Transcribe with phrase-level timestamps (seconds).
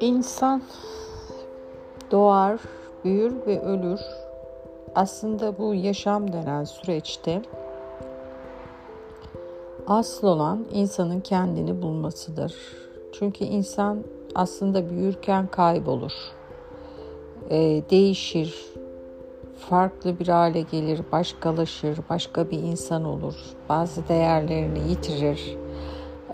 [0.00, 0.62] İnsan
[2.10, 2.60] doğar,
[3.04, 4.00] büyür ve ölür.
[4.94, 7.42] Aslında bu yaşam denen süreçte
[9.86, 12.54] asıl olan insanın kendini bulmasıdır.
[13.12, 14.04] Çünkü insan
[14.34, 16.12] aslında büyürken kaybolur,
[17.50, 18.70] ee, değişir,
[19.60, 23.34] farklı bir hale gelir, başkalaşır, başka bir insan olur.
[23.68, 25.56] Bazı değerlerini yitirir,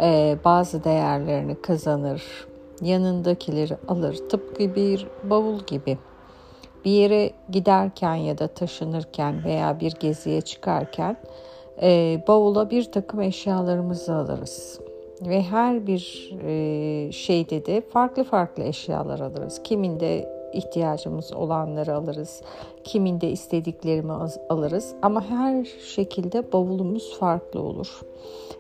[0.01, 2.47] ee, bazı değerlerini kazanır
[2.83, 4.17] yanındakileri alır.
[4.29, 5.99] Tıpkı bir bavul gibi.
[6.85, 11.17] Bir yere giderken ya da taşınırken veya bir geziye çıkarken
[11.83, 14.81] e, bavula bir takım eşyalarımızı alırız.
[15.23, 19.61] Ve her bir e, şeyde de farklı farklı eşyalar alırız.
[19.65, 22.43] Kiminde ihtiyacımız olanları alırız.
[22.85, 24.13] Kiminde istediklerimi
[24.49, 24.95] alırız.
[25.03, 28.01] Ama her şekilde bavulumuz farklı olur.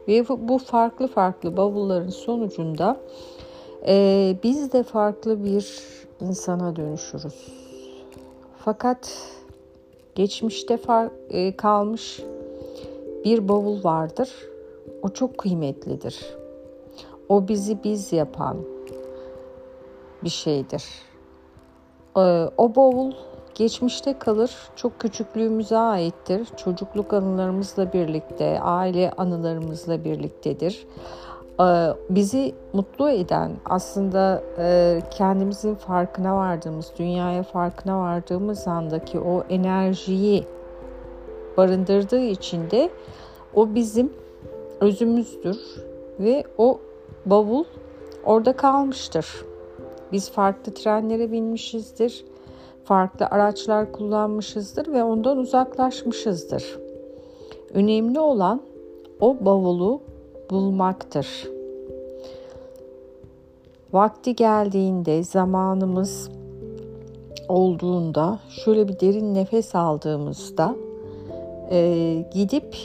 [0.08, 2.96] Ve bu farklı farklı bavulların sonucunda
[3.88, 5.80] ee, biz de farklı bir
[6.20, 7.48] insana dönüşürüz.
[8.58, 9.30] Fakat
[10.14, 12.22] geçmişte far, e, kalmış
[13.24, 14.30] bir bavul vardır.
[15.02, 16.36] O çok kıymetlidir.
[17.28, 18.56] O bizi biz yapan
[20.24, 20.84] bir şeydir.
[22.17, 23.12] Ee, o bavul
[23.55, 24.50] geçmişte kalır.
[24.77, 26.48] Çok küçüklüğümüze aittir.
[26.56, 30.86] Çocukluk anılarımızla birlikte, aile anılarımızla birliktedir.
[31.61, 40.45] Ee, bizi mutlu eden aslında e, kendimizin farkına vardığımız, dünyaya farkına vardığımız andaki o enerjiyi
[41.56, 42.91] barındırdığı için de
[43.55, 44.12] o bizim
[44.80, 45.58] özümüzdür
[46.20, 46.80] ve o
[47.27, 47.64] bavul
[48.25, 49.27] orada kalmıştır.
[50.12, 52.24] Biz farklı trenlere binmişizdir,
[52.84, 56.78] farklı araçlar kullanmışızdır ve ondan uzaklaşmışızdır.
[57.74, 58.62] Önemli olan
[59.20, 60.00] o bavulu
[60.50, 61.48] bulmaktır.
[63.92, 66.30] Vakti geldiğinde, zamanımız
[67.48, 70.77] olduğunda, şöyle bir derin nefes aldığımızda
[71.70, 72.77] e, gidip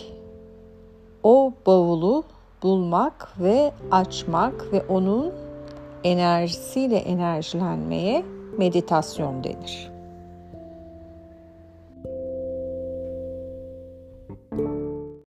[1.24, 2.24] o bavulu
[2.64, 5.32] bulmak ve açmak ve onun
[6.04, 8.26] enerjisiyle enerjilenmeye
[8.58, 9.92] meditasyon denir.